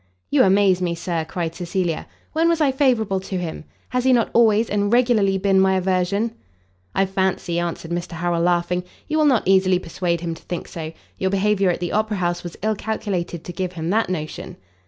"You 0.31 0.41
amaze 0.41 0.81
me, 0.81 0.95
Sir!" 0.95 1.25
cried 1.25 1.53
Cecilia: 1.53 2.07
"when 2.33 2.49
was 2.49 2.59
I 2.59 2.71
favourable 2.71 3.19
to 3.19 3.37
him? 3.37 3.65
Has 3.89 4.03
he 4.03 4.11
not 4.11 4.31
always 4.33 4.67
and 4.67 4.91
regularly 4.91 5.37
been 5.37 5.59
my 5.59 5.75
aversion?" 5.75 6.33
"I 6.95 7.05
fancy," 7.05 7.59
answered 7.59 7.91
Mr 7.91 8.13
Harrel, 8.13 8.41
laughing, 8.41 8.83
"you 9.07 9.19
will 9.19 9.25
not 9.27 9.43
easily 9.45 9.77
persuade 9.77 10.21
him 10.21 10.33
to 10.33 10.41
think 10.41 10.67
so; 10.67 10.91
your 11.19 11.29
behaviour 11.29 11.69
at 11.69 11.79
the 11.81 11.91
Opera 11.91 12.17
house 12.17 12.41
was 12.43 12.57
ill 12.63 12.73
calculated 12.75 13.43
to 13.43 13.53
give 13.53 13.73
him 13.73 13.91
that 13.91 14.09
notion." 14.09 14.57